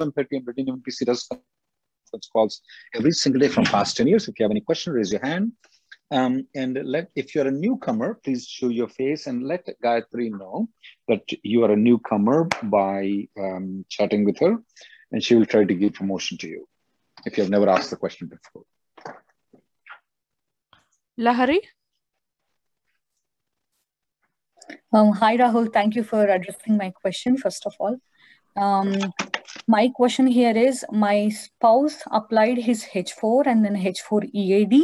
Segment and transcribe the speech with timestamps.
[0.00, 2.62] The 7.30 and Reddy Neumann PC does conference calls
[2.94, 4.28] every single day from past 10 years.
[4.28, 5.52] If you have any question, raise your hand.
[6.10, 10.68] Um, and let if you're a newcomer, please show your face and let Gayatri know
[11.06, 14.56] that you are a newcomer by um, chatting with her,
[15.12, 16.66] and she will try to give promotion to you
[17.26, 18.64] if you have never asked the question before.
[21.16, 21.60] Lahari?
[24.92, 25.72] Um, hi, Rahul.
[25.72, 27.98] Thank you for addressing my question, first of all.
[28.56, 29.12] Um,
[29.70, 34.74] my question here is my spouse applied his H4 and then H4 EAD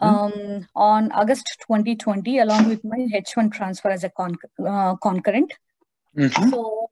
[0.00, 0.62] um, mm-hmm.
[0.76, 5.52] on August 2020 along with my H1 transfer as a con- uh, concurrent.
[6.16, 6.50] Mm-hmm.
[6.50, 6.90] So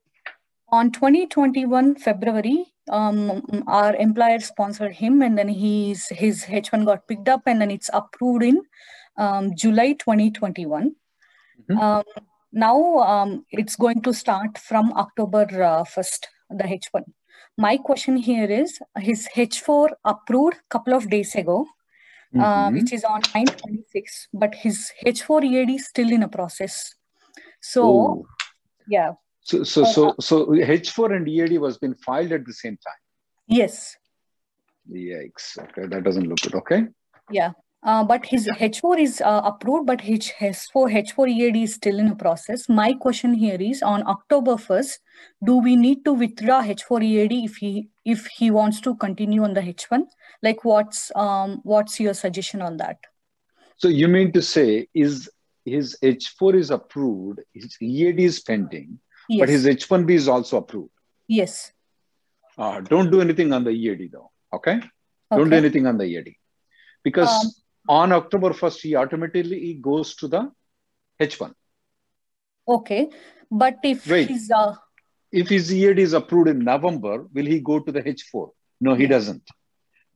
[0.69, 7.29] on 2021 February, um, our employer sponsored him and then he's, his H1 got picked
[7.29, 8.63] up and then it's approved in
[9.17, 10.91] um, July 2021.
[11.71, 11.79] Mm-hmm.
[11.79, 12.05] Um,
[12.53, 17.05] now um, it's going to start from October uh, 1st, the H1.
[17.59, 21.67] My question here is his H4 approved couple of days ago,
[22.35, 22.41] uh, mm-hmm.
[22.41, 26.95] uh, which is on 926, but his H4 EAD is still in a process.
[27.61, 28.27] So, Ooh.
[28.89, 29.13] yeah.
[29.43, 33.01] So, so, so, uh, so H4 and EAD was been filed at the same time.
[33.47, 33.97] Yes.
[34.91, 35.59] Yikes.
[35.59, 36.55] Okay, that doesn't look good.
[36.55, 36.87] Okay.
[37.31, 37.53] Yeah.
[37.85, 42.09] Uh, but his H4 is uh, approved, but his H4, H4 EAD is still in
[42.09, 42.69] a process.
[42.69, 44.99] My question here is on October 1st,
[45.45, 49.55] do we need to withdraw H4 EAD if he if he wants to continue on
[49.55, 50.05] the H1?
[50.43, 52.99] Like what's um what's your suggestion on that?
[53.79, 55.29] So you mean to say is
[55.65, 59.41] his H4 is approved, his EAD is pending, yes.
[59.41, 60.91] but his H1B is also approved.
[61.27, 61.73] Yes.
[62.57, 64.31] Uh, don't do anything on the EAD though.
[64.53, 64.81] Okay.
[65.33, 66.37] Don't do anything on the EAD
[67.03, 67.51] because um,
[67.89, 70.51] on October 1st, he automatically goes to the
[71.21, 71.53] H1.
[72.69, 73.11] Okay.
[73.51, 74.29] But if Wait.
[74.29, 74.51] he's.
[74.51, 74.75] Uh...
[75.31, 78.51] If his EAD is approved in November, will he go to the H4?
[78.81, 79.43] No, he doesn't.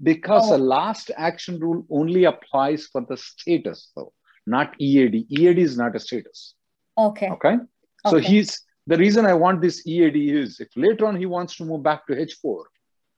[0.03, 0.57] Because oh.
[0.57, 4.13] the last action rule only applies for the status, though,
[4.47, 5.27] not EAD.
[5.31, 6.55] EAD is not a status.
[6.99, 7.31] Okay.
[7.31, 7.57] Okay.
[8.07, 8.27] So okay.
[8.27, 11.83] he's the reason I want this EAD is if later on he wants to move
[11.83, 12.63] back to H4,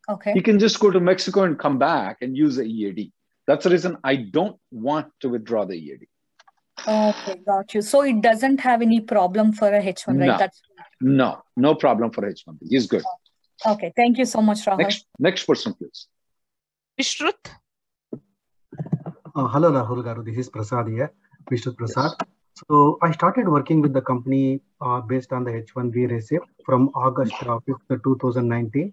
[0.08, 3.12] okay, he can just go to Mexico and come back and use the EAD.
[3.48, 6.06] That's the reason I don't want to withdraw the EAD.
[6.86, 7.81] Okay, got you.
[7.81, 10.26] So it doesn't have any problem for a H1, right?
[10.32, 10.60] No, That's...
[11.00, 12.58] no, no problem for H1B.
[12.69, 13.03] He's good.
[13.66, 14.78] Okay, thank you so much, Rahul.
[14.78, 16.08] Next, next person, please.
[17.00, 17.42] Vishrut.
[18.12, 20.22] Uh, hello, Rahul Garu.
[20.26, 21.10] This is Prasad here,
[21.50, 22.10] Vishrut Prasad.
[22.20, 22.28] Yes.
[22.69, 27.32] So I started working with the company uh, based on the H1B receipt from August
[27.42, 28.92] uh, 5th, 2019.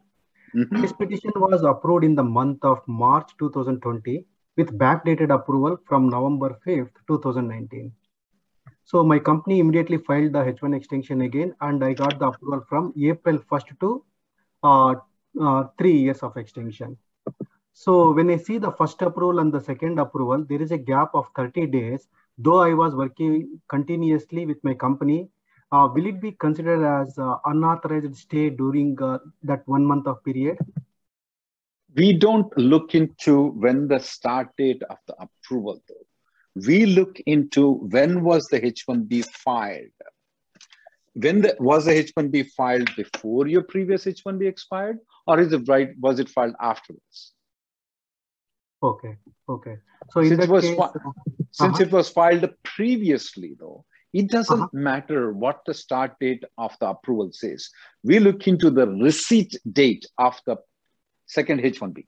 [0.55, 0.81] Mm-hmm.
[0.81, 4.25] This petition was approved in the month of March 2020
[4.57, 7.91] with backdated approval from November 5th, 2019.
[8.83, 12.93] So my company immediately filed the H1 extension again, and I got the approval from
[13.01, 14.05] April 1st to
[14.63, 14.95] uh,
[15.41, 16.97] uh, three years of extension.
[17.73, 21.09] So when I see the first approval and the second approval, there is a gap
[21.13, 22.07] of 30 days.
[22.37, 25.29] Though I was working continuously with my company,
[25.71, 30.23] uh, will it be considered as uh, unauthorized stay during uh, that one month of
[30.23, 30.57] period?
[31.95, 36.05] We don't look into when the start date of the approval though.
[36.67, 39.89] We look into when was the H1B filed.
[41.13, 45.89] When the, was the H1B filed before your previous H1B expired, or is it right?
[45.99, 47.33] Was it filed afterwards?
[48.83, 49.17] Okay,
[49.49, 49.77] okay.
[50.11, 50.89] So since it was case, uh,
[51.51, 51.83] since uh-huh.
[51.83, 54.69] it was filed previously, though, it doesn't uh-huh.
[54.73, 57.69] matter what the start date of the approval says.
[58.03, 60.57] We look into the receipt date of the
[61.25, 62.05] second H1B.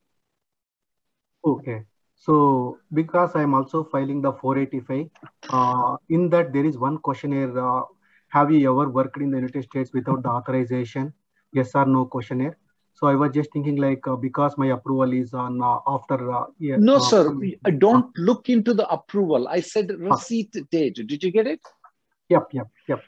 [1.46, 1.84] Okay.
[2.16, 5.10] So because I'm also filing the 485,
[5.50, 7.58] uh, in that there is one questionnaire.
[7.58, 7.84] Uh,
[8.30, 11.14] have you ever worked in the United States without the authorization?
[11.54, 12.58] Yes or no questionnaire.
[12.94, 16.31] So I was just thinking like uh, because my approval is on uh, after.
[16.31, 17.31] Uh, yeah, no, uh, sir.
[17.78, 19.48] Don't look into the approval.
[19.48, 20.96] I said receipt date.
[20.96, 21.62] Did you get it?
[22.30, 23.04] Yep, yep, yep.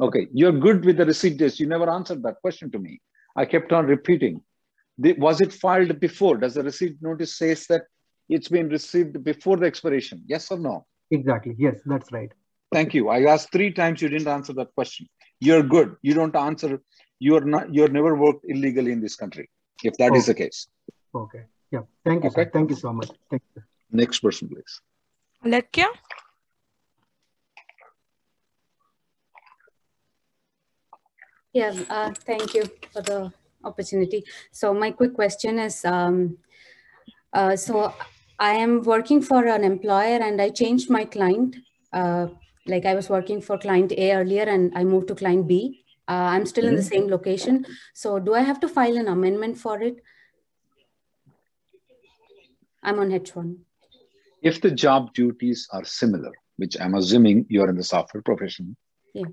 [0.00, 1.60] Okay, you're good with the receipt date.
[1.60, 3.00] You never answered that question to me.
[3.36, 4.40] I kept on repeating.
[5.02, 6.36] The, was it filed before?
[6.36, 7.82] Does the receipt notice says that
[8.28, 10.22] it's been received before the expiration?
[10.26, 10.86] Yes or no?
[11.10, 11.54] Exactly.
[11.58, 12.30] Yes, that's right.
[12.72, 13.08] Thank you.
[13.08, 14.00] I asked three times.
[14.00, 15.08] You didn't answer that question.
[15.40, 15.96] You're good.
[16.02, 16.80] You don't answer
[17.20, 19.48] you're not you're never worked illegally in this country
[19.84, 20.18] if that okay.
[20.18, 20.68] is the case
[21.14, 22.44] okay yeah thank you okay.
[22.44, 22.50] Sir.
[22.52, 23.62] thank you so much thank you
[23.92, 24.80] next person please
[25.44, 25.88] Alekya
[31.52, 33.32] yeah uh, thank you for the
[33.64, 36.36] opportunity so my quick question is um,
[37.32, 37.92] uh, so
[38.38, 41.56] i am working for an employer and i changed my client
[41.92, 42.26] uh,
[42.66, 45.80] like i was working for client a earlier and i moved to client b
[46.10, 46.70] uh, I'm still mm-hmm.
[46.70, 47.02] in the mm-hmm.
[47.02, 47.64] same location.
[47.94, 50.02] So do I have to file an amendment for it?
[52.82, 53.58] I'm on H1.
[54.42, 58.76] If the job duties are similar, which I'm assuming you're in the software profession.
[59.14, 59.26] Yeah.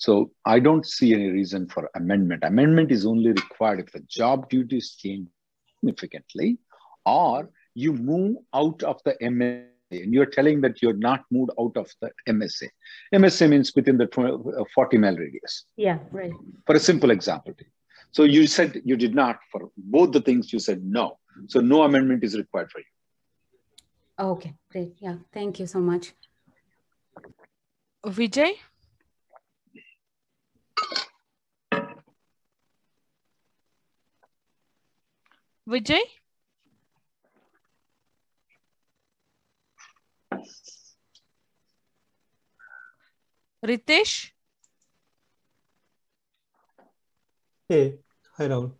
[0.00, 2.42] So I don't see any reason for amendment.
[2.42, 5.28] Amendment is only required if the job duties change
[5.78, 6.58] significantly
[7.04, 11.76] or you move out of the MSA and you're telling that you're not moved out
[11.76, 12.68] of the MSA.
[13.14, 14.08] MSA means within the
[14.58, 15.66] uh, 40 mile radius.
[15.76, 16.32] Yeah, right.
[16.64, 17.52] For a simple example.
[18.12, 21.18] So you said you did not, for both the things you said no.
[21.48, 22.84] So no amendment is required for you.
[24.18, 24.94] Okay, great.
[24.98, 26.14] Yeah, thank you so much.
[28.06, 28.54] Vijay?
[35.66, 36.02] Vijay?
[43.62, 44.32] Ritesh?
[47.68, 47.98] Hey,
[48.36, 48.72] hi Rahul.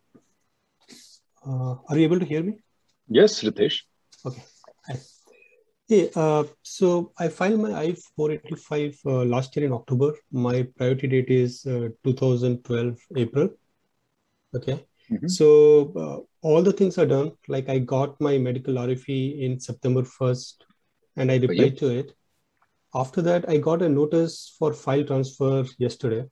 [1.46, 2.54] Uh, are you able to hear me?
[3.08, 3.82] Yes, Ritesh.
[4.24, 4.42] Okay.
[4.86, 4.98] Hi.
[5.86, 10.14] Hey, uh, so I filed my I-485 uh, last year in October.
[10.32, 13.50] My priority date is uh, 2012 April.
[14.54, 14.86] Okay.
[15.10, 15.28] Mm-hmm.
[15.28, 17.32] So uh, all the things are done.
[17.48, 20.54] Like I got my medical RFE in September 1st
[21.16, 22.12] and I replied to it.
[22.94, 26.26] After that, I got a notice for file transfer yesterday.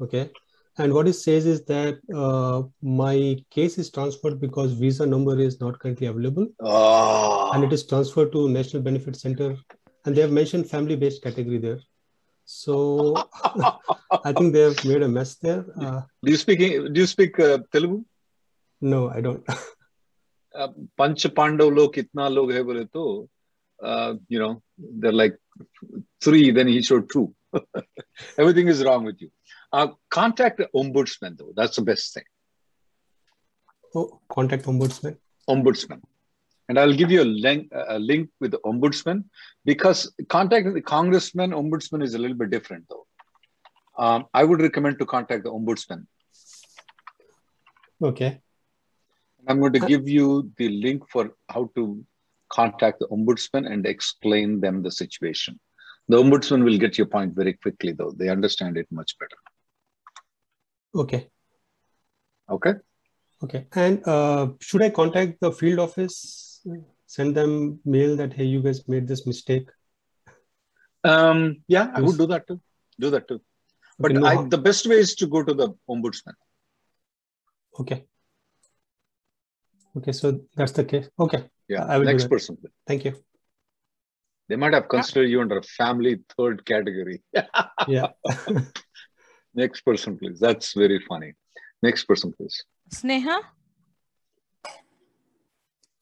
[0.00, 0.30] Okay.
[0.76, 5.60] And what it says is that uh, my case is transferred because visa number is
[5.60, 6.48] not currently available.
[6.60, 7.52] Oh.
[7.52, 9.56] And it is transferred to National Benefit Center.
[10.04, 11.78] And they have mentioned family based category there.
[12.45, 13.15] So
[14.25, 15.65] I think they have made a mess there.
[15.79, 18.03] Uh, do you speak do you speak uh, Telugu?
[18.81, 19.43] No, I don't.
[20.97, 23.29] पंच पांडव लोग कितना लोग है बोले तो
[23.81, 25.37] uh, you know, they're like
[26.21, 27.33] three, then he showed two.
[28.37, 29.29] Everything is wrong with you.
[29.71, 31.53] Uh, contact the ombudsman, though.
[31.55, 32.23] That's the best thing.
[33.95, 35.17] Oh, contact ombudsman.
[35.49, 36.01] Ombudsman.
[36.68, 39.24] And I'll give you a link, a link with the ombudsman
[39.64, 43.06] because contacting the congressman, ombudsman is a little bit different, though.
[43.96, 46.06] Um, I would recommend to contact the ombudsman.
[48.02, 48.40] Okay.
[49.46, 52.04] I'm going to give you the link for how to
[52.50, 55.60] contact the ombudsman and explain them the situation.
[56.08, 58.12] The ombudsman will get your point very quickly, though.
[58.16, 59.36] They understand it much better.
[60.94, 61.28] Okay.
[62.48, 62.74] Okay.
[63.42, 63.66] Okay.
[63.74, 66.53] And uh, should I contact the field office,
[67.06, 69.68] send them mail that, hey, you guys made this mistake?
[71.02, 72.60] Um, yeah, I would do that too.
[72.98, 73.40] Do that too.
[73.98, 74.26] But okay, no.
[74.26, 76.34] I, the best way is to go to the ombudsman.
[77.78, 78.04] Okay.
[79.96, 81.08] Okay, so that's the case.
[81.18, 81.44] Okay.
[81.68, 81.84] Yeah.
[81.84, 82.58] I will Next person.
[82.86, 83.14] Thank you.
[84.48, 87.22] They might have considered you under a family third category.
[87.88, 88.08] yeah.
[89.54, 90.40] Next person, please.
[90.40, 91.34] That's very funny.
[91.82, 92.64] Next person, please.
[92.90, 93.40] Sneha.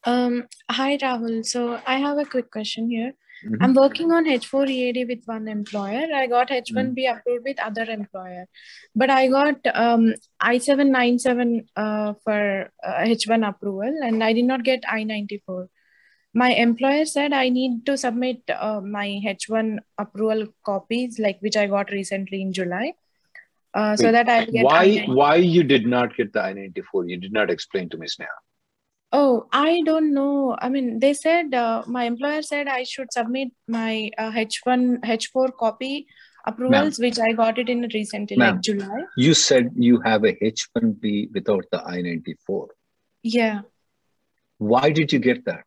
[0.04, 1.44] Um, hi, Rahul.
[1.46, 3.12] So I have a quick question here.
[3.44, 3.62] Mm-hmm.
[3.62, 6.06] I'm working on H4 EAD with one employer.
[6.14, 7.18] I got H1B mm-hmm.
[7.18, 8.46] approved with other employer,
[8.94, 14.84] but I got um, I797 uh, for uh, H1 approval, and I did not get
[14.84, 15.68] I94.
[16.34, 21.66] My employer said I need to submit uh, my H1 approval copies, like which I
[21.66, 22.94] got recently in July,
[23.74, 24.64] uh, so that I get.
[24.64, 24.82] Why?
[24.84, 25.14] I-94.
[25.14, 27.10] Why you did not get the I94?
[27.10, 28.28] You did not explain to me, Sneha.
[29.12, 30.56] Oh, I don't know.
[30.58, 35.54] I mean, they said uh, my employer said I should submit my uh, H1, H4
[35.58, 36.06] copy
[36.46, 39.04] approvals, which I got it in a recently, like July.
[39.16, 42.68] You said you have a H1B without the I-94.
[43.22, 43.60] Yeah.
[44.58, 45.64] Why did you get that?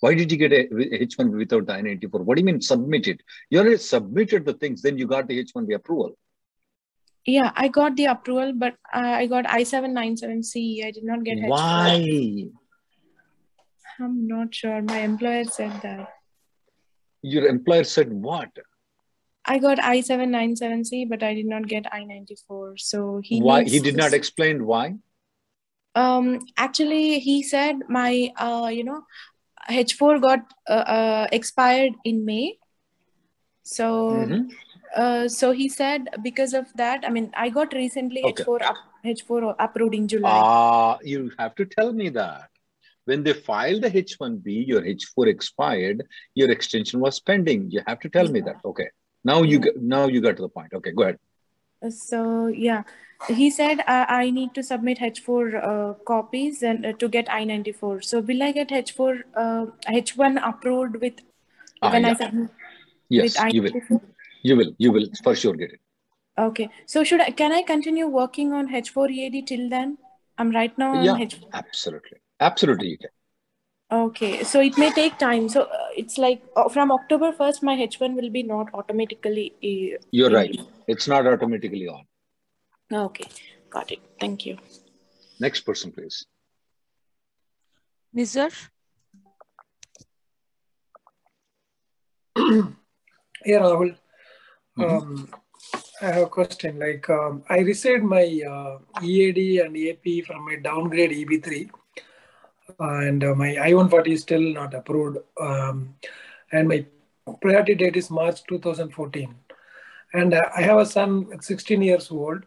[0.00, 2.20] Why did you get a H1B without the I-94?
[2.20, 3.22] What do you mean submitted?
[3.50, 6.16] You already submitted the things, then you got the H1B approval.
[7.30, 10.84] Yeah, I got the approval, but uh, I got I797C.
[10.86, 11.48] I did not get H4.
[11.48, 12.50] Why?
[13.98, 14.80] I'm not sure.
[14.82, 16.08] My employer said that.
[17.22, 18.48] Your employer said what?
[19.44, 22.78] I got I797C, but I did not get I94.
[22.78, 24.96] So he why he did not explain why?
[25.94, 29.02] Um, actually, he said my uh, you know,
[29.68, 32.58] H4 got uh, uh, expired in May.
[33.62, 34.50] So Mhm.
[34.96, 38.44] Uh, so he said because of that, I mean, I got recently Okay.
[38.44, 40.30] H4 up, H4 approved in July.
[40.30, 42.48] Ah, you have to tell me that.
[43.06, 47.70] When they filed the H1B, your H4 expired, your extension was pending.
[47.70, 48.56] You have to tell me that.
[48.64, 48.88] Okay.
[49.24, 50.72] Now you get, now you got to the point.
[50.74, 51.18] Okay, go ahead.
[51.88, 52.82] So yeah,
[53.26, 58.04] he said uh, I need to submit H4 uh, copies and uh, to get I94.
[58.04, 61.14] So will I get H4 uh, H1 approved with
[61.82, 62.50] Ah, when I submit
[63.08, 64.02] Yes, with you will.
[64.40, 64.44] I94?
[64.44, 64.74] You will.
[64.78, 65.80] You will for sure get it.
[66.38, 66.70] Okay.
[66.86, 69.98] So should I can I continue working on H4 EAD till then?
[70.38, 71.44] I'm right now on Yeah, H4.
[71.52, 72.18] absolutely.
[72.40, 73.10] Absolutely, you can.
[73.92, 74.44] Okay.
[74.44, 75.48] So it may take time.
[75.48, 79.52] So uh, it's like uh, from October 1st, my H1 will be not automatically.
[79.62, 80.58] Uh, You're right.
[80.86, 82.04] It's not automatically on.
[82.92, 83.26] Okay.
[83.68, 83.98] Got it.
[84.18, 84.58] Thank you.
[85.40, 86.24] Next person, please.
[88.16, 88.50] Nizar?
[93.42, 93.96] Hey Rahul.
[94.78, 95.28] Um,
[96.02, 96.78] I have a question.
[96.78, 101.70] Like um, I received my uh, EAD and EAP from my downgrade EB3,
[102.78, 105.18] and uh, my I-140 is still not approved.
[105.40, 105.94] Um,
[106.52, 106.86] and my
[107.40, 109.34] priority date is March 2014.
[110.12, 112.44] And uh, I have a son, at 16 years old.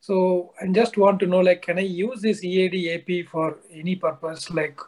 [0.00, 3.96] So I just want to know, like, can I use this EAD AP for any
[3.96, 4.80] purpose, like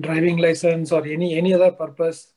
[0.00, 2.33] driving license or any any other purpose?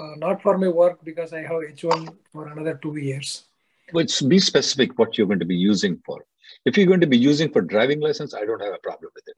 [0.00, 3.44] Uh, not for my work because I have H1 for another two years.
[3.92, 6.24] Which be specific what you're going to be using for.
[6.64, 9.24] If you're going to be using for driving license, I don't have a problem with
[9.28, 9.36] it.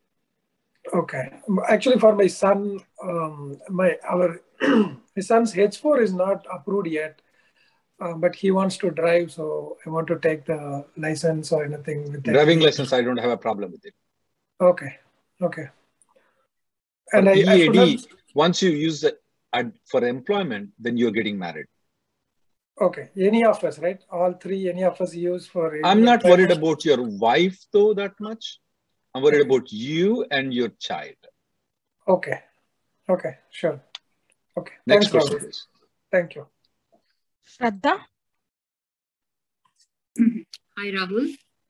[0.95, 1.25] Okay.
[1.69, 7.23] Actually, for my son, um, my our my son's H4 is not approved yet,
[8.01, 12.13] uh, but he wants to drive, so I want to take the license or anything
[12.13, 12.33] with that.
[12.33, 13.95] Driving license, I don't have a problem with it.
[14.61, 14.99] Okay.
[15.41, 15.69] Okay.
[17.13, 19.22] And I, I EAD, have- once you use it
[19.53, 21.67] ad- for employment, then you're getting married.
[22.81, 23.11] okay.
[23.17, 24.01] Any of us, right?
[24.11, 24.69] All three.
[24.69, 25.65] Any of us use for.
[25.85, 28.59] I'm not worried about your wife though that much.
[29.15, 31.21] I'm worried about you and your child.
[32.09, 32.39] Okay.
[33.09, 33.35] Okay.
[33.51, 33.81] Sure.
[34.59, 34.75] Okay.
[34.87, 35.43] Next Thanks, person, Rahul.
[35.45, 35.67] please.
[36.11, 36.47] Thank you.
[37.53, 37.95] Shraddha?
[40.79, 41.27] Hi, Rahul.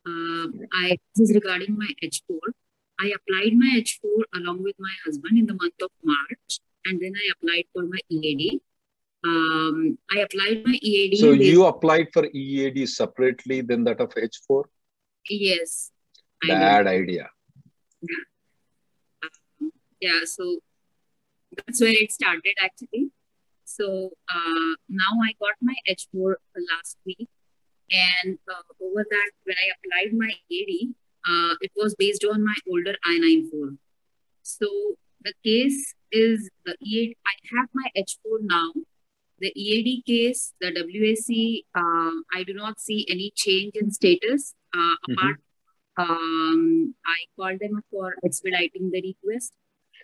[0.06, 2.38] Uh, I, this is regarding my H4.
[3.00, 7.12] I applied my H4 along with my husband in the month of March, and then
[7.16, 8.60] I applied for my EAD.
[9.24, 11.18] Um, I applied my EAD.
[11.18, 14.64] So you applied for EAD separately than that of H4?
[15.28, 15.90] Yes.
[16.42, 17.30] Bad idea.
[20.02, 20.58] yeah so
[21.56, 23.04] that's where it started actually
[23.64, 24.72] so uh,
[25.02, 26.34] now i got my h4
[26.70, 27.28] last week
[27.90, 30.94] and uh, over that when i applied my EAD,
[31.30, 33.76] uh, it was based on my older i94
[34.42, 34.68] so
[35.24, 38.72] the case is the EAD, i have my h4 now
[39.40, 40.68] the ead case the
[41.02, 41.30] wac
[41.80, 45.38] uh, i do not see any change in status uh, apart
[45.96, 49.52] um, I called them for expediting the request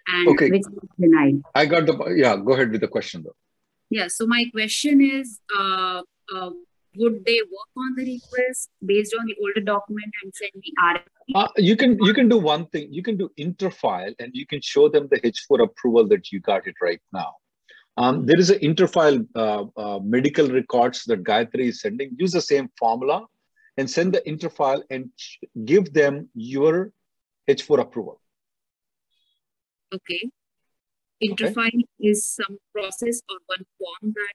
[0.07, 0.51] and Okay.
[0.51, 1.43] which was denied.
[1.55, 3.37] I got the, yeah, go ahead with the question though.
[3.91, 6.03] Yeah, so my question is uh,
[6.35, 6.51] uh,
[6.97, 11.33] would they work on the request based on the older document and send me RFP?
[11.35, 12.93] Uh, you can you can do one thing.
[12.93, 16.67] You can do interfile, and you can show them the H4 approval that you got
[16.67, 17.35] it right now.
[17.97, 22.15] Um, there is an interfile uh, uh, medical records that Gayatri is sending.
[22.17, 23.27] Use the same formula
[23.77, 25.11] and send the interfile and
[25.65, 26.93] give them your
[27.49, 28.21] H4 approval.
[29.93, 30.31] Okay.
[31.23, 34.35] Interfile is some process or one form that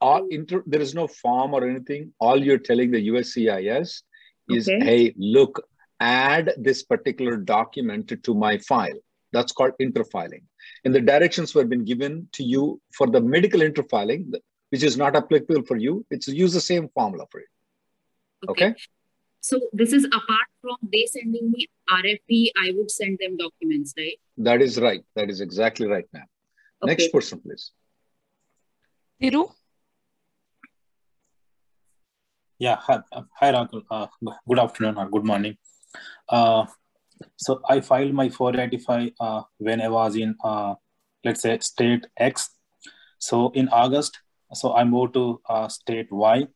[0.00, 2.12] All to inter, there is no form or anything.
[2.18, 4.02] All you're telling the USCIS
[4.48, 4.84] is, Okay.
[4.84, 5.66] hey, look,
[6.00, 8.98] add this particular document to my file.
[9.32, 10.44] That's called interfiling.
[10.84, 14.32] And the directions were been given to you for the medical interfiling,
[14.70, 16.06] which is not applicable for you.
[16.10, 17.48] It's use the same formula for it.
[18.48, 18.74] Okay.
[19.40, 24.18] So this is apart from they sending me RFP, I would send them documents, right?
[24.38, 25.04] That is right.
[25.14, 26.26] That is exactly right, ma'am.
[26.82, 27.70] Next person, please.
[29.22, 29.52] Thiru?
[32.58, 33.50] Yeah, hi, uh, hi.
[33.50, 34.06] Uh,
[34.48, 35.58] good afternoon or good morning.
[36.26, 36.64] Uh,
[37.36, 40.74] so I filed my 485 uh, when I was in, uh,
[41.22, 42.48] let's say, state X.
[43.18, 44.18] So in August,
[44.54, 46.46] so I moved to uh, state Y.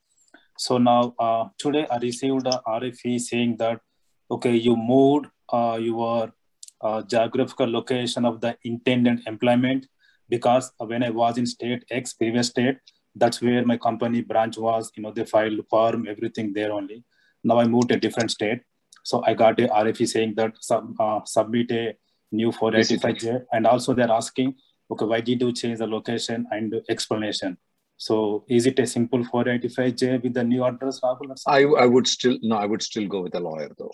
[0.57, 3.81] So now today I received a RFE saying that
[4.31, 6.33] okay, you moved your
[7.09, 9.87] geographical location of the intended employment
[10.31, 12.79] because when I was in state X, previous state,
[13.15, 14.91] that's where my company branch was.
[14.97, 17.05] You know, they filed form, everything there only.
[17.43, 18.61] Now I moved to a different state.
[19.03, 21.97] So I got a RFE saying that sub, uh, submit a
[22.33, 23.45] new 485J.
[23.53, 24.55] And also they're asking,
[24.91, 27.57] okay, why did you change the location and explanation?
[27.97, 31.35] So is it a simple 485J with the new address, Rahul?
[31.47, 33.93] I, I would still, no, I would still go with a lawyer though.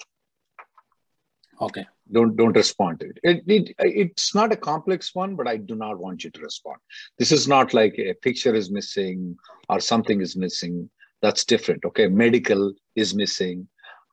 [1.61, 1.87] Okay.
[2.12, 3.18] Don't don't respond to it.
[3.22, 3.75] It, it.
[3.78, 6.78] It's not a complex one, but I do not want you to respond.
[7.18, 9.36] This is not like a picture is missing
[9.68, 10.88] or something is missing.
[11.22, 11.84] That's different.
[11.84, 12.06] Okay.
[12.06, 13.68] Medical is missing.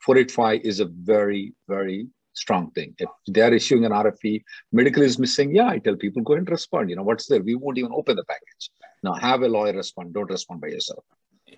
[0.06, 2.94] 485 is a very, very strong thing.
[2.98, 6.50] If they are issuing an RFE, medical is missing, yeah, I tell people go and
[6.50, 6.90] respond.
[6.90, 7.42] You know, what's there?
[7.42, 8.70] We won't even open the package.
[9.04, 10.14] Now have a lawyer respond.
[10.14, 11.04] Don't respond by yourself.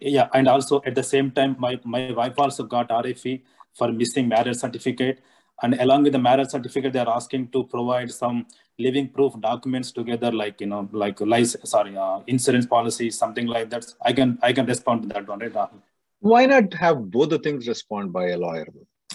[0.02, 4.28] Yeah, and also at the same time, my, my wife also got RFE for missing
[4.28, 5.22] marriage certificate
[5.62, 8.46] and along with the marriage certificate they're asking to provide some
[8.78, 13.70] living proof documents together like you know like license sorry uh, insurance policy something like
[13.70, 13.86] that.
[14.02, 15.82] I can i can respond to that one right Rahul?
[16.20, 18.68] why not have both the things respond by a lawyer?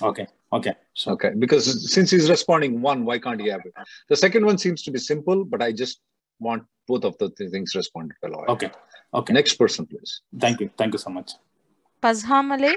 [0.03, 1.13] Okay okay sure.
[1.15, 3.75] okay because since he's responding one why can't he have it?
[4.09, 6.01] The second one seems to be simple but i just
[6.39, 8.51] want both of the things responded by a lawyer.
[8.51, 8.71] Okay
[9.13, 9.33] okay.
[9.33, 10.23] Next person please.
[10.39, 11.33] Thank you thank you so much.
[12.03, 12.77] Pazhamale.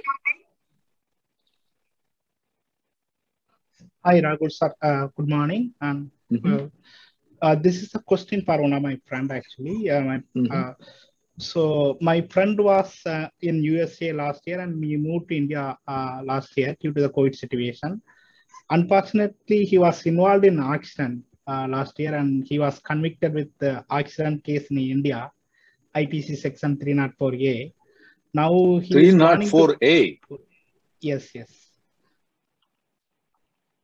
[4.05, 4.73] Hi, Raghu sir.
[4.81, 5.73] Uh, good morning.
[5.79, 6.65] And mm-hmm.
[7.41, 9.89] uh, this is a question for one of my friend actually.
[9.89, 10.71] Uh, my, mm-hmm.
[11.37, 16.19] so my friend was uh, in USA last year, and we moved to India uh,
[16.25, 18.01] last year due to the COVID situation.
[18.69, 23.85] Unfortunately, he was involved in accident uh, last year, and he was convicted with the
[23.89, 25.31] accident case in India,
[25.95, 27.71] IPC section 304A.
[28.33, 30.19] Now he 304A.
[30.27, 30.41] To...
[30.99, 31.63] Yes, yes.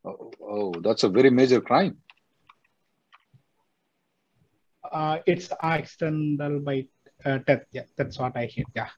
[0.06, 1.98] Oh, oh, that's a very major crime.
[4.92, 6.88] Uh, it's accidental by
[7.26, 7.66] uh, death.
[7.72, 8.66] Yeah, that's what I hear.
[8.76, 8.90] Yeah.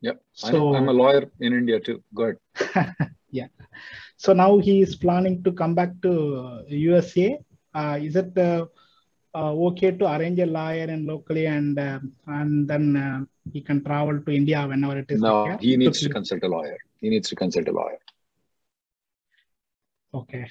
[0.00, 0.22] Yep.
[0.32, 2.02] So I'm a lawyer in India too.
[2.14, 2.36] Good.
[3.30, 3.48] yeah.
[4.16, 7.38] So now he is planning to come back to USA.
[7.74, 8.66] Uh, is it uh,
[9.34, 13.20] uh, okay to arrange a lawyer and locally and um, and then uh,
[13.52, 15.20] he can travel to India whenever it is?
[15.20, 15.60] No, required?
[15.60, 16.78] he needs to, to consult a lawyer.
[17.00, 17.98] He needs to consult a lawyer.
[20.14, 20.48] Okay.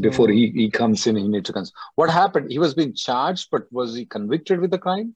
[0.00, 1.74] Before he, he comes in, he needs to consult.
[1.94, 2.50] What happened?
[2.50, 5.14] He was being charged, but was he convicted with the crime?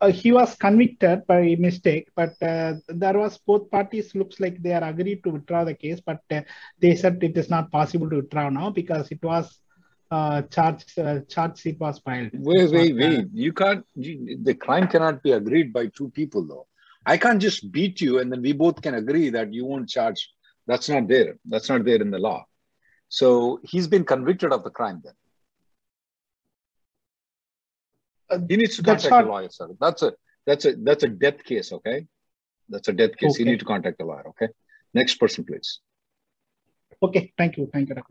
[0.00, 4.72] Uh, he was convicted by mistake, but uh, there was both parties looks like they
[4.72, 6.40] are agreed to withdraw the case, but uh,
[6.80, 9.60] they said it is not possible to withdraw now because it was
[10.10, 12.30] uh, charge uh, charge sheet was filed.
[12.32, 13.28] Wait, wait, wait!
[13.32, 13.86] You can't.
[13.94, 16.66] You, the crime cannot be agreed by two people, though.
[17.04, 20.30] I can't just beat you and then we both can agree that you won't charge
[20.66, 21.38] that's not there.
[21.44, 22.44] That's not there in the law.
[23.08, 25.14] So he's been convicted of the crime then.
[28.30, 29.24] Uh, he needs to contact not...
[29.24, 29.68] a lawyer, sir.
[29.78, 30.14] That's a
[30.46, 32.06] that's a that's a death case, okay?
[32.68, 33.32] That's a death case.
[33.32, 33.44] Okay.
[33.44, 34.48] You need to contact a lawyer, okay?
[34.94, 35.80] Next person, please.
[37.02, 37.68] Okay, thank you.
[37.72, 38.06] Thank you, Thank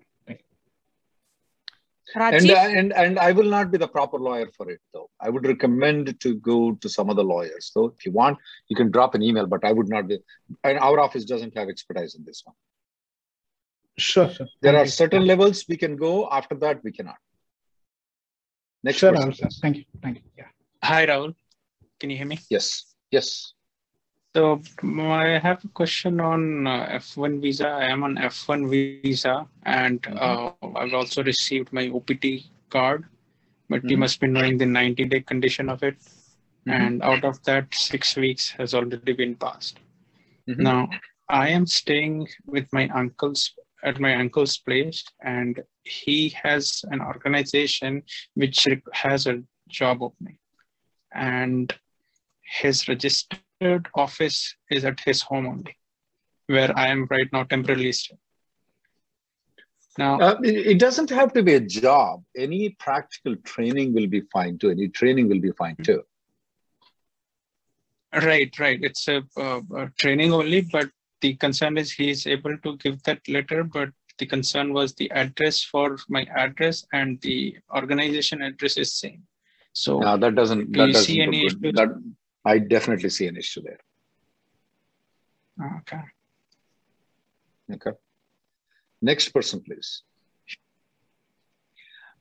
[2.16, 2.22] you.
[2.22, 5.10] And, uh, and and I will not be the proper lawyer for it though.
[5.20, 7.72] I would recommend to go to some other lawyers.
[7.74, 10.20] So if you want, you can drop an email, but I would not be.
[10.64, 12.56] And our office doesn't have expertise in this one.
[13.98, 14.48] Sure, sure.
[14.62, 14.92] There Thank are you.
[14.92, 15.28] certain yeah.
[15.28, 16.30] levels we can go.
[16.30, 17.18] After that, we cannot.
[18.84, 19.84] Next sure, person, Rahul, Thank you.
[20.02, 20.24] Thank you.
[20.38, 20.46] Yeah.
[20.84, 21.36] Hi, Rahul.
[22.00, 22.40] Can you hear me?
[22.50, 22.96] Yes.
[23.12, 23.54] Yes.
[24.34, 27.68] So I have a question on uh, F1 visa.
[27.68, 30.66] I am on F1 visa, and mm-hmm.
[30.66, 33.06] uh, I've also received my OPT card.
[33.70, 33.90] But mm-hmm.
[33.90, 36.72] you must be knowing the 90-day condition of it, mm-hmm.
[36.72, 39.80] and out of that, six weeks has already been passed.
[40.48, 40.64] Mm-hmm.
[40.64, 40.90] Now
[41.28, 48.04] I am staying with my uncle's at my uncle's place, and he has an organization
[48.36, 50.38] which has a job opening,
[51.14, 51.74] and
[52.44, 53.38] his register
[53.96, 55.78] office is at his home only,
[56.48, 58.20] where I am right now temporarily staying.
[59.98, 62.24] Now, uh, it, doesn't have to be a job.
[62.36, 64.70] Any practical training will be fine too.
[64.70, 66.04] Any training will be fine too.
[68.14, 68.80] Right, right.
[68.82, 73.04] It's a, a, a training only, but the concern is he is able to give
[73.04, 78.78] that letter, but the concern was the address for my address and the organization address
[78.78, 79.24] is same.
[79.74, 80.72] So no, that doesn't.
[80.72, 81.60] Do that you doesn't see any issues?
[81.62, 82.02] That,
[82.46, 83.80] I definitely see an issue there.
[85.80, 86.02] Okay.
[87.74, 87.92] Okay.
[89.02, 90.04] Next person, please.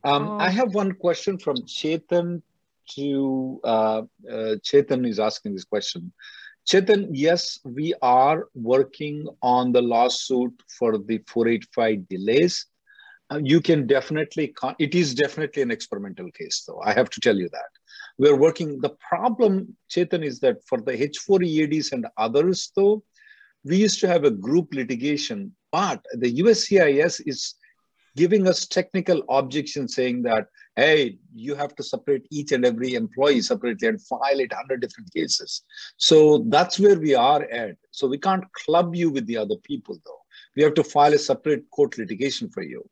[0.05, 0.39] Um, oh.
[0.39, 2.43] I have one question from Chetan
[2.97, 6.13] to uh, uh, Chetan is asking this question.
[6.67, 12.67] Chetan, yes, we are working on the lawsuit for the 485 delays.
[13.33, 16.81] Uh, you can definitely, it is definitely an experimental case, though.
[16.85, 17.71] I have to tell you that.
[18.21, 23.03] We're working, the problem, Chetan, is that for the H4 EADs and others, though,
[23.65, 27.55] we used to have a group litigation, but the USCIS is
[28.17, 33.41] giving us technical objections saying that, hey, you have to separate each and every employee
[33.41, 35.63] separately and file it under different cases.
[35.97, 37.77] So that's where we are at.
[37.91, 40.21] So we can't club you with the other people though.
[40.57, 42.87] We have to file a separate court litigation for you.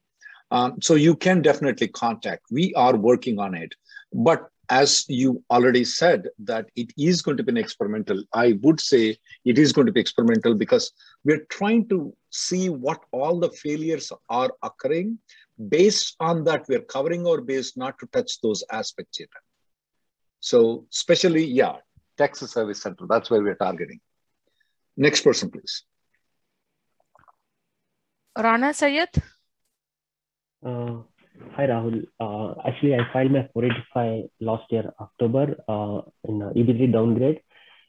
[0.51, 2.47] Um, so you can definitely contact.
[2.51, 3.75] We are working on it.
[4.15, 8.23] But as you already said, that it is going to be an experimental.
[8.33, 10.93] I would say it is going to be experimental because
[11.25, 15.19] we're trying to see what all the failures are occurring.
[15.69, 19.31] Based on that, we're covering our base not to touch those aspects yet.
[20.41, 21.77] So, especially, yeah,
[22.17, 24.01] Texas Service Center, that's where we're targeting.
[24.97, 25.85] Next person, please.
[28.37, 29.09] Rana Sayed.
[30.65, 30.99] Uh,
[31.59, 32.07] Hi Rahul.
[32.21, 37.41] Uh, actually, I filed my 485 last year October uh, in uh, EB3 downgrade,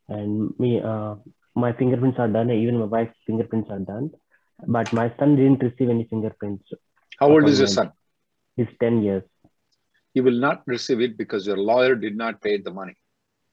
[0.08, 1.14] and me uh,
[1.54, 2.50] my fingerprints are done.
[2.50, 4.10] Even my wife's fingerprints are done,
[4.66, 6.64] but my son didn't receive any fingerprints.
[7.20, 7.92] How old is your son?
[8.56, 9.24] He's 10 years.
[10.16, 12.96] He will not receive it because your lawyer did not pay the money.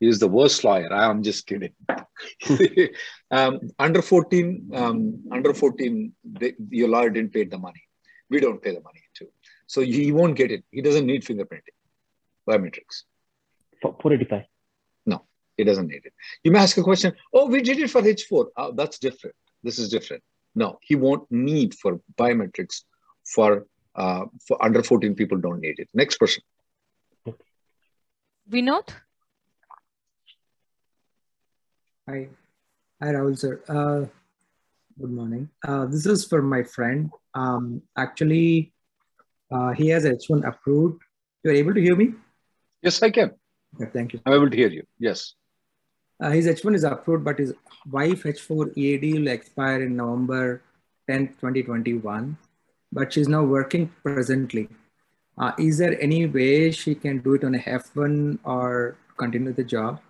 [0.00, 0.90] He is the worst lawyer.
[0.94, 1.74] I am just kidding.
[3.30, 7.82] um, under 14, um, under 14, they, your lawyer didn't pay the money.
[8.30, 9.02] We don't pay the money.
[9.66, 10.64] So he won't get it.
[10.70, 11.76] He doesn't need fingerprinting,
[12.48, 13.02] biometrics.
[13.82, 14.44] For 485.
[15.06, 15.24] No,
[15.56, 16.12] he doesn't need it.
[16.44, 17.12] You may ask a question.
[17.32, 18.46] Oh, we did it for H4.
[18.56, 19.36] Oh, that's different.
[19.62, 20.22] This is different.
[20.54, 22.82] No, he won't need for biometrics
[23.24, 25.88] for uh, for under 14 people don't need it.
[25.94, 26.42] Next person.
[28.48, 28.88] Vinod.
[32.08, 32.28] Hi.
[33.02, 33.60] Hi, Rahul sir.
[33.68, 34.06] Uh,
[35.00, 35.50] good morning.
[35.66, 37.10] Uh, this is for my friend.
[37.34, 38.72] Um, actually,
[39.50, 41.02] uh, he has H1 approved.
[41.42, 42.14] You're able to hear me?
[42.82, 43.32] Yes, I can.
[43.74, 44.20] Okay, thank you.
[44.26, 44.84] I'm able to hear you.
[44.98, 45.34] Yes.
[46.20, 47.52] Uh, his H1 is approved, but his
[47.90, 50.62] wife H4 EAD will expire in November
[51.08, 52.36] 10th, 2021.
[52.92, 54.68] But she's now working presently.
[55.38, 59.64] Uh, is there any way she can do it on a F1 or continue the
[59.64, 60.00] job?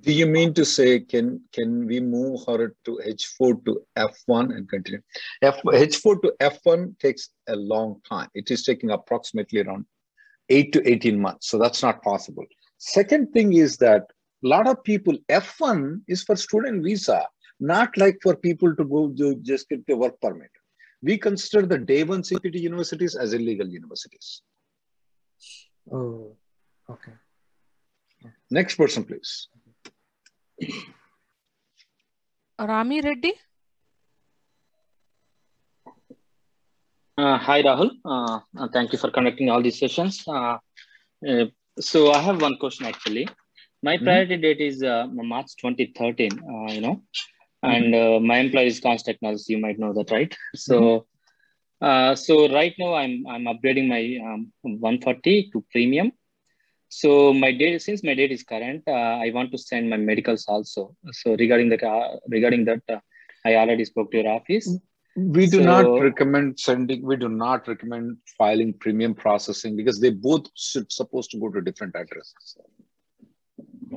[0.00, 4.68] Do you mean to say can can we move her to H4 to F1 and
[4.68, 5.02] continue?
[5.42, 8.28] F, H4 to F1 takes a long time.
[8.34, 9.86] It is taking approximately around
[10.48, 11.48] 8 to 18 months.
[11.48, 12.44] So that's not possible.
[12.78, 14.02] Second thing is that
[14.44, 17.26] a lot of people, F1 is for student visa,
[17.58, 20.50] not like for people to go to just get the work permit.
[21.02, 24.42] We consider the day one CPT universities as illegal universities.
[25.92, 26.36] Oh,
[26.90, 27.12] okay.
[28.50, 29.48] Next person, please.
[32.58, 33.32] Rami Reddy.
[37.18, 37.90] Uh, hi, Rahul.
[38.04, 40.22] Uh, uh, thank you for conducting all these sessions.
[40.28, 40.58] Uh,
[41.26, 41.46] uh,
[41.78, 43.28] so I have one question actually.
[43.82, 44.42] My priority mm -hmm.
[44.42, 46.30] date is uh, March 2013,
[46.74, 47.02] you know,
[47.62, 47.90] and
[48.30, 49.52] my employer is Const Technology.
[49.52, 50.32] You might know that, right?
[50.54, 51.00] So, mm
[51.80, 52.16] -hmm.
[52.26, 56.08] so right now I'm I'm upgrading my um, 140 to premium.
[57.00, 60.46] So my date, since my date is current, uh, I want to send my medicals
[60.48, 60.96] also.
[61.12, 63.00] So regarding the uh, regarding that, uh,
[63.44, 64.66] I already spoke to your office.
[65.14, 67.04] We do so, not recommend sending.
[67.10, 71.60] We do not recommend filing premium processing because they both should supposed to go to
[71.60, 72.56] different addresses.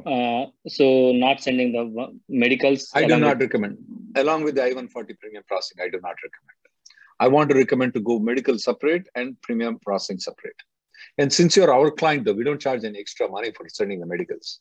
[0.05, 1.85] Uh, so not sending the
[2.27, 2.89] medicals.
[2.93, 3.77] I do not with, recommend
[4.17, 5.77] along with the I-140 premium processing.
[5.85, 6.59] I do not recommend.
[7.21, 10.61] I want to recommend to go medical separate and premium processing separate.
[11.17, 14.05] And since you're our client, though, we don't charge any extra money for sending the
[14.05, 14.59] medicals.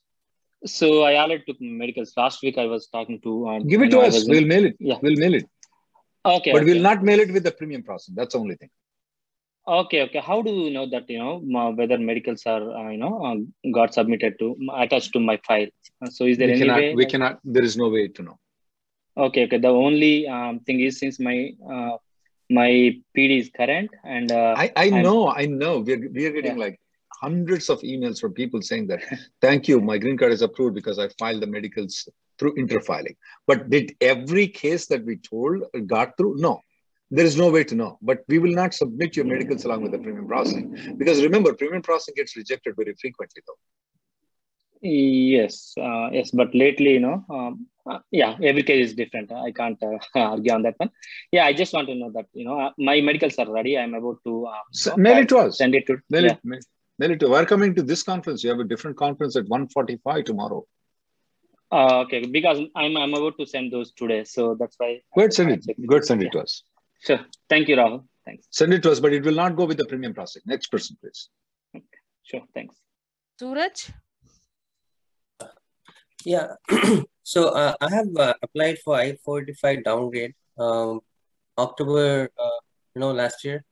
[0.66, 2.12] So I already took medicals.
[2.16, 3.48] Last week I was talking to.
[3.48, 4.26] Um, Give it to us.
[4.28, 4.76] We'll mail it.
[4.80, 4.96] Yeah.
[5.00, 5.46] We'll mail it.
[6.26, 6.52] Okay.
[6.52, 6.72] But okay.
[6.72, 8.14] we'll not mail it with the premium process.
[8.14, 8.70] That's the only thing.
[9.66, 10.02] Okay.
[10.02, 10.18] Okay.
[10.18, 13.94] How do you know that, you know, whether medicals are, uh, you know, uh, got
[13.94, 15.68] submitted to, attached to my file?
[16.10, 16.94] So is there we any cannot, way?
[16.94, 18.38] We cannot, there is no way to know.
[19.16, 19.44] Okay.
[19.44, 19.58] Okay.
[19.58, 21.98] The only um, thing is since my, uh,
[22.50, 25.80] my PD is current and uh, I, I know, I know.
[25.80, 26.64] We're, we're getting yeah.
[26.64, 26.80] like
[27.20, 29.02] hundreds of emails from people saying that,
[29.40, 32.08] thank you, my green card is approved because I filed the medicals
[32.38, 33.16] through interfiling.
[33.46, 36.36] But did every case that we told got through?
[36.38, 36.60] No,
[37.10, 37.98] there is no way to know.
[38.00, 41.82] But we will not submit your medicals along with the premium processing because remember, premium
[41.82, 43.58] processing gets rejected very frequently though.
[44.80, 49.32] Yes, uh, yes, but lately, you know, um, uh, yeah, every case is different.
[49.32, 50.90] I can't uh, argue on that one.
[51.32, 53.78] Yeah, I just want to know that you know uh, my medicals are ready.
[53.78, 55.58] I'm about to um, so, mail it to us.
[55.58, 56.32] Send it to mail yeah.
[56.32, 56.40] it.
[56.44, 56.60] Mail.
[56.98, 58.42] Melito, we're coming to this conference.
[58.42, 60.66] You have a different conference at 1.45 tomorrow.
[61.70, 65.00] Uh, okay, because I'm I'm about to send those today, so that's why.
[65.14, 65.86] Go ahead, send it.
[65.86, 66.62] Go ahead, send it to us.
[67.00, 67.20] Sure.
[67.48, 68.04] Thank you, Rahul.
[68.24, 68.46] Thanks.
[68.50, 70.42] Send it to us, but it will not go with the premium process.
[70.46, 71.28] Next person, please.
[71.76, 71.84] Okay.
[72.24, 72.42] Sure.
[72.54, 72.76] Thanks.
[73.38, 73.90] Suraj?
[76.24, 76.54] Yeah.
[77.28, 81.00] so uh, I have uh, applied for I-45 downgrade um,
[81.58, 82.60] October, uh,
[82.94, 83.64] you know, last year.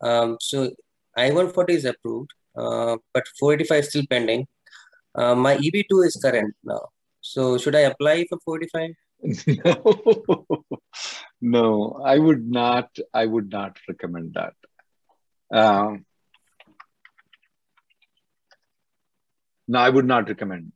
[0.00, 0.70] Um, so
[1.16, 4.46] I-140 is approved, uh, but 485 is still pending.
[5.12, 6.82] Uh, my EB2 is current now.
[7.20, 8.90] So should I apply for 45?
[9.64, 10.64] no,
[11.40, 12.96] no, I would not.
[13.12, 14.54] I would not recommend that.
[15.52, 16.06] Um,
[19.66, 20.72] no, I would not recommend.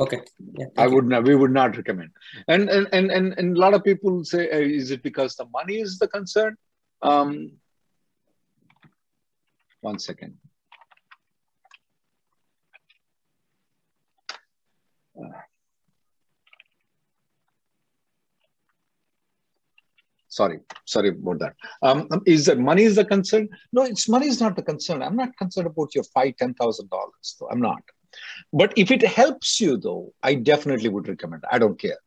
[0.00, 0.20] Okay.
[0.58, 1.24] Yeah, I would not.
[1.24, 2.10] We would not recommend.
[2.48, 5.46] And and and and, and a lot of people say, uh, is it because the
[5.52, 6.56] money is the concern?
[7.02, 7.52] Um,
[9.82, 10.38] one second.
[15.18, 15.28] Uh,
[20.28, 24.40] sorry sorry about that um, is that money is the concern no it's money is
[24.40, 27.82] not the concern i'm not concerned about your five ten thousand dollars i'm not
[28.52, 31.44] but if it helps you though i definitely would recommend.
[31.50, 31.98] I don't care.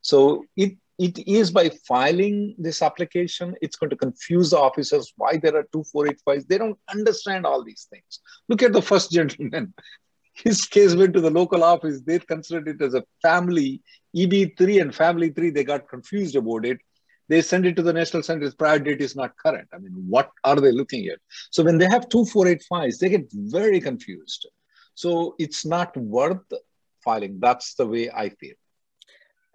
[0.00, 5.36] So it it is by filing this application it's going to confuse the officers why
[5.36, 8.20] there are two 485s they don't understand all these things.
[8.48, 9.74] Look at the first gentleman.
[10.34, 12.00] His case went to the local office.
[12.00, 13.82] They considered it as a family
[14.16, 16.78] eb3 and family 3 they got confused about it.
[17.28, 18.50] They send it to the national center.
[18.52, 19.68] Prior date is not current.
[19.72, 21.18] I mean what are they looking at?
[21.50, 24.46] So when they have two 485s they get very confused
[24.94, 26.52] so it's not worth
[27.04, 28.54] filing that's the way i feel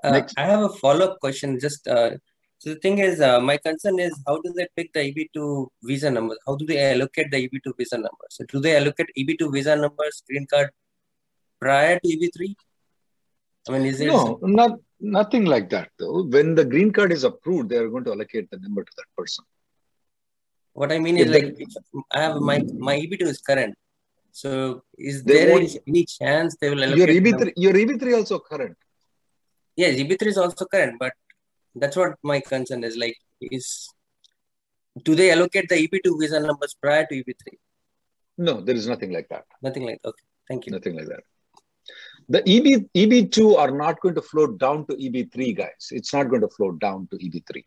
[0.03, 1.59] uh, I have a follow-up question.
[1.59, 2.11] Just uh,
[2.59, 6.09] so the thing is, uh, my concern is how do they pick the EB2 visa
[6.09, 6.37] numbers?
[6.45, 8.31] How do they allocate the EB2 visa numbers?
[8.31, 10.69] So do they allocate EB2 visa numbers, green card
[11.59, 12.55] prior to EB3?
[13.69, 16.23] I mean, is it no, not nothing like that though.
[16.23, 19.05] When the green card is approved, they are going to allocate the number to that
[19.17, 19.45] person.
[20.73, 21.57] What I mean is like
[22.11, 23.75] I have my my EB2 is current.
[24.31, 27.09] So is They there won't- any chance they will allocate?
[27.09, 27.33] Your allocate?
[27.33, 28.77] EB3, your EB3 also current.
[29.75, 31.13] Yeah, EB3 is also current, but
[31.75, 32.97] that's what my concern is.
[32.97, 33.89] Like, is
[35.03, 37.57] do they allocate the EB2 visa numbers prior to EB3?
[38.39, 39.45] No, there is nothing like that.
[39.61, 40.09] Nothing like that.
[40.09, 40.25] okay.
[40.47, 40.71] Thank you.
[40.71, 41.23] Nothing like that.
[42.29, 45.89] The EB EB2 are not going to float down to EB3, guys.
[45.91, 47.63] It's not going to float down to EB3.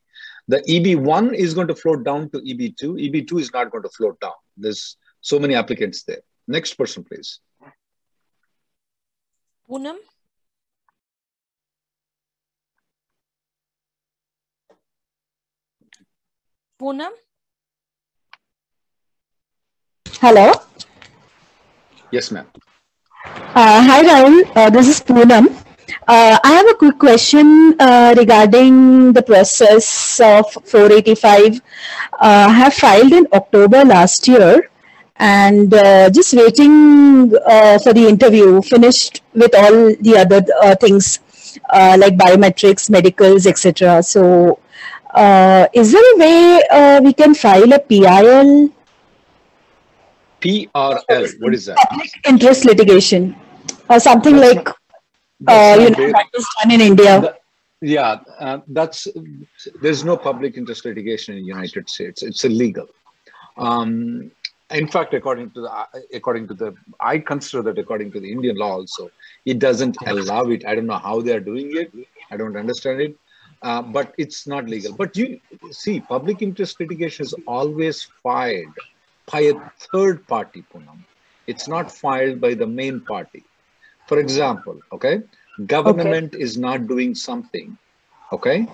[0.49, 2.83] The EB1 is going to float down to EB2.
[3.11, 4.33] EB2 is not going to float down.
[4.57, 6.21] There's so many applicants there.
[6.51, 7.39] Next person, please.
[9.69, 9.99] Poonam?
[16.81, 17.13] Poonam?
[20.19, 20.51] Hello.
[22.11, 22.47] Yes, ma'am.
[23.55, 24.43] Uh, hi, Rahul.
[24.57, 25.47] Uh, this is Poonam.
[26.09, 31.55] Uh, I have a quick question uh, regarding the process of 485.
[31.55, 31.61] Uh,
[32.19, 34.69] I have filed in October last year
[35.21, 41.21] and uh, just waiting uh, for the interview, finished with all the other uh, things
[41.73, 44.03] uh, like biometrics, medicals, etc.
[44.03, 44.59] So,
[45.15, 48.71] uh, is there a way uh, we can file a PIL,
[50.41, 51.77] PRL, what is that?
[51.77, 53.37] public interest litigation,
[53.91, 54.77] or something That's like not-
[55.49, 56.27] uh, you know that
[56.63, 57.37] done in India?
[57.83, 59.07] Yeah, uh, that's
[59.83, 62.23] there's no public interest litigation in the United States.
[62.23, 62.89] It's illegal.
[63.57, 64.31] Um,
[64.71, 68.57] in fact, according to the according to the, I consider that according to the Indian
[68.57, 69.11] law also,
[69.45, 70.65] it doesn't allow it.
[70.67, 71.93] I don't know how they are doing it.
[72.31, 73.17] I don't understand it,
[73.63, 74.93] uh, but it's not legal.
[74.93, 78.75] But you see, public interest litigation is always filed
[79.31, 79.55] by a
[79.93, 81.05] third party, Poonam.
[81.47, 83.45] It's not filed by the main party.
[84.07, 85.23] For example, okay,
[85.67, 87.77] government is not doing something,
[88.33, 88.69] okay,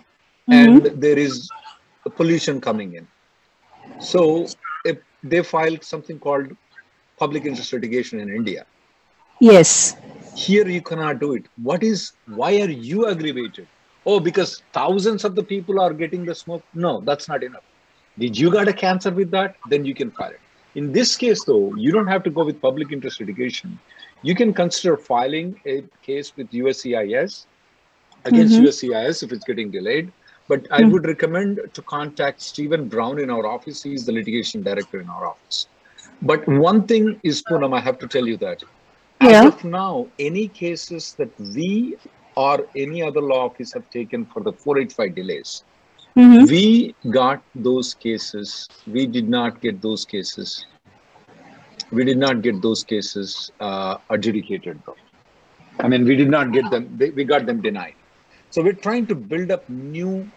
[0.50, 1.50] and there is
[2.16, 3.06] pollution coming in.
[3.98, 4.46] So
[5.31, 6.57] they filed something called
[7.19, 8.67] public interest litigation in India.
[9.41, 9.97] Yes.
[10.35, 11.45] Here you cannot do it.
[11.62, 13.67] What is, why are you aggravated?
[14.05, 16.62] Oh, because thousands of the people are getting the smoke.
[16.75, 17.65] No, that's not enough.
[18.19, 19.57] Did you got a cancer with that?
[19.69, 20.41] Then you can file it.
[20.75, 23.79] In this case, though, you don't have to go with public interest litigation.
[24.23, 27.47] You can consider filing a case with USCIS
[28.25, 28.67] against Mhm.
[28.67, 30.12] USCIS if it's getting delayed.
[30.48, 30.92] But I Mhm.
[30.92, 33.82] would recommend to contact Stephen Brown in our office.
[33.82, 35.66] He's the litigation director in our office.
[36.22, 38.62] But one thing is, Poonam, I have to tell you that
[39.20, 39.48] as Yeah.
[39.48, 41.96] of now, any cases that we
[42.37, 45.64] or any other law office have taken for the 485 delays,
[46.16, 46.48] Mhm.
[46.48, 48.68] we got those cases.
[48.87, 50.66] We did not get those cases
[51.92, 54.96] we did not get those cases uh, adjudicated though.
[55.78, 57.94] I mean, we did not get them, we got them denied.
[58.50, 60.30] So we're trying to build up new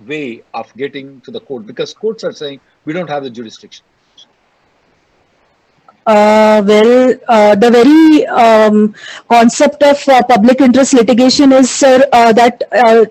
[0.00, 3.84] way of getting to the court because courts are saying we don't have the jurisdiction.
[6.06, 8.94] Uh, well, uh, the very um,
[9.28, 13.04] concept of uh, public interest litigation is, sir, uh, that uh,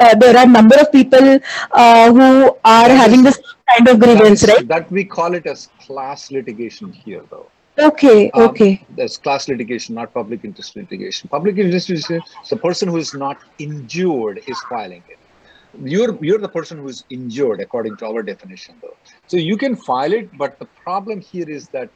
[0.00, 4.68] uh, there are a number of people who are having this kind of grievance, right?
[4.68, 7.46] That we call it as class litigation here, though.
[7.78, 8.86] Okay, Um, okay.
[8.96, 11.28] That's class litigation, not public interest litigation.
[11.28, 15.18] Public interest litigation, the person who is not injured is filing it.
[15.82, 18.96] You're you're the person who is injured according to our definition, though.
[19.26, 21.90] So you can file it, but the problem here is that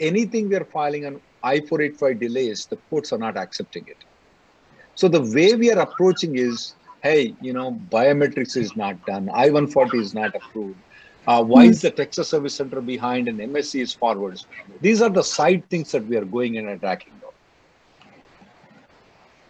[0.00, 3.96] anything we are filing on I-485 delays, the courts are not accepting it.
[4.94, 9.94] So the way we are approaching is, hey, you know, biometrics is not done, I-140
[10.00, 10.78] is not approved.
[11.26, 14.46] Uh, why is the Texas Service Center behind and MSC is forwards?
[14.80, 17.12] These are the side things that we are going and attacking.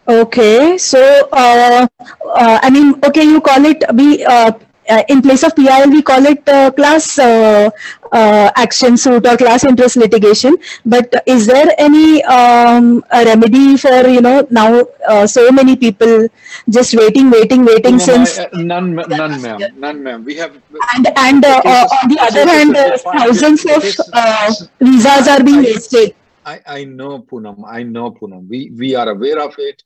[0.06, 0.98] Okay, so
[1.32, 4.52] uh, uh, I mean, okay, you call it we uh,
[4.92, 7.70] uh, in place of PIL we call it uh, class uh,
[8.12, 10.56] uh, action suit or class interest litigation.
[10.84, 16.28] But is there any um, a remedy for you know now uh, so many people
[16.68, 20.24] just waiting, waiting, waiting No, since uh, none, none, ma'am, none, ma'am.
[20.24, 20.54] We have
[20.94, 26.14] and and on the other hand, uh, thousands of uh, visas are being wasted.
[26.44, 27.64] I, I know Poonam.
[27.66, 28.48] I know Poonam.
[28.48, 29.82] We we are aware of it.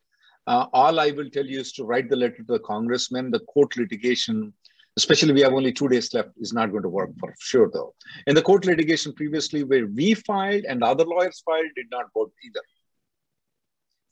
[0.47, 3.31] Uh, all I will tell you is to write the letter to the congressman.
[3.31, 4.53] The court litigation,
[4.97, 7.95] especially we have only two days left, is not going to work for sure though.
[8.27, 12.31] In the court litigation previously, where we filed and other lawyers filed, did not work
[12.45, 12.63] either.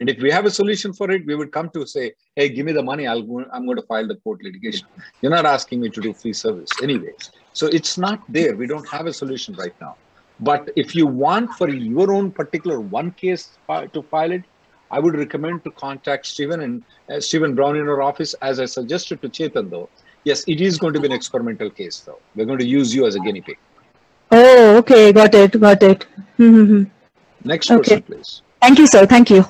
[0.00, 2.66] And if we have a solution for it, we would come to say, "Hey, give
[2.66, 3.06] me the money.
[3.06, 4.86] I'll go, I'm going to file the court litigation."
[5.22, 7.30] You're not asking me to do free service, anyways.
[7.52, 8.56] So it's not there.
[8.56, 9.96] We don't have a solution right now.
[10.40, 14.42] But if you want for your own particular one case to file it,
[14.90, 18.64] I would recommend to contact Stephen and uh, Stephen Brown in our office, as I
[18.64, 19.70] suggested to Chetan.
[19.70, 19.88] Though,
[20.24, 22.00] yes, it is going to be an experimental case.
[22.00, 23.58] Though we're going to use you as a guinea pig.
[24.30, 26.06] Oh, okay, got it, got it.
[26.38, 26.84] Mm-hmm.
[27.44, 27.78] Next Okay.
[27.78, 28.42] person, please.
[28.60, 29.06] Thank you, sir.
[29.06, 29.44] Thank you.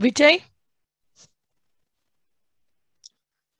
[0.00, 0.42] Vijay?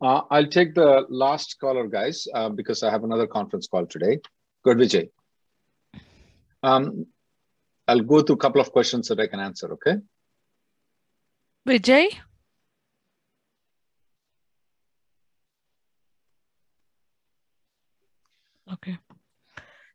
[0.01, 4.18] Uh, I'll take the last caller, guys, uh, because I have another conference call today.
[4.64, 5.11] Good, Vijay.
[6.64, 7.07] Um,
[7.87, 9.72] I'll go through a couple of questions that I can answer.
[9.75, 9.96] Okay.
[11.68, 12.09] Vijay?
[18.72, 18.98] Okay.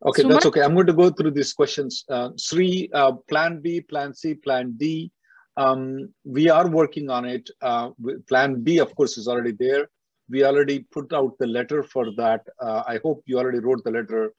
[0.07, 0.61] Okay, that's okay.
[0.61, 2.05] I'm going to go through these questions.
[2.09, 5.11] Uh, Sri, uh, Plan B, Plan C, Plan D.
[5.57, 7.49] Um, we are working on it.
[7.61, 7.89] Uh,
[8.29, 9.89] plan B, of course, is already there.
[10.29, 12.41] We already put out the letter for that.
[12.61, 14.31] Uh, I hope you already wrote the letter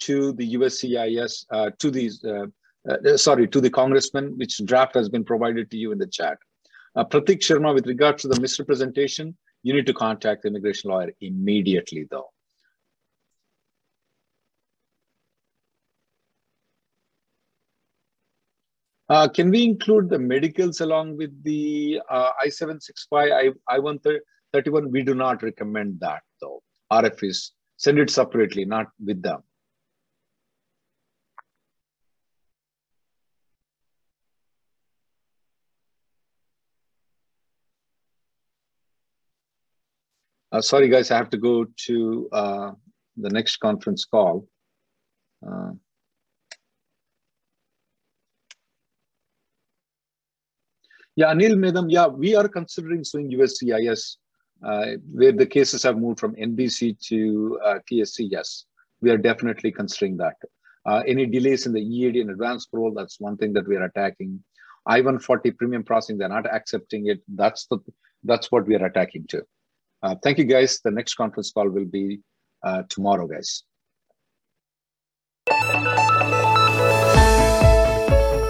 [0.00, 2.46] to the USCIS, uh, to these, uh,
[2.88, 6.38] uh, sorry, to the congressman, which draft has been provided to you in the chat.
[6.94, 11.10] Uh, Pratik Sharma, with regards to the misrepresentation, you need to contact the immigration lawyer
[11.20, 12.28] immediately, though.
[19.08, 24.90] Uh, can we include the medicals along with the uh, I-765, I- I-131?
[24.90, 26.60] We do not recommend that though.
[26.92, 29.42] RFIs, send it separately, not with them.
[40.50, 42.72] Uh, sorry guys, I have to go to uh,
[43.16, 44.48] the next conference call.
[51.16, 54.16] Yeah, Anil Medam, yeah, we are considering suing USCIS,
[54.62, 58.28] uh, where the cases have moved from NBC to uh, TSC.
[58.30, 58.66] Yes,
[59.00, 60.36] we are definitely considering that.
[60.84, 63.84] Uh, any delays in the EAD and advance parole, that's one thing that we are
[63.84, 64.44] attacking.
[64.86, 67.20] I-140 premium processing, they're not accepting it.
[67.34, 67.78] That's the
[68.22, 69.42] that's what we are attacking too.
[70.02, 70.80] Uh, thank you, guys.
[70.84, 72.20] The next conference call will be
[72.62, 73.62] uh, tomorrow, guys.